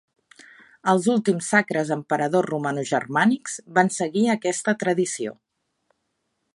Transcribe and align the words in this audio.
Els 0.93 1.09
últims 1.15 1.49
sacres 1.55 1.91
emperadors 1.97 2.49
romanogermànics 2.53 3.61
van 3.79 3.95
seguir 4.01 4.27
aquesta 4.39 4.77
tradició. 4.85 5.37